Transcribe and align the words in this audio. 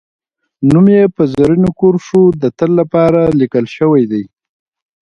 نوم 0.71 0.85
یې 0.95 1.03
په 1.15 1.23
زرینو 1.33 1.69
کرښو 1.79 2.21
د 2.41 2.43
تل 2.57 2.71
لپاره 2.79 3.21
لیکل 3.39 3.65
شوی 3.75 4.03
دی 4.11 4.23